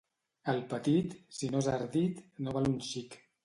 [0.53, 3.23] El petit, si no és ardit, no val un xic.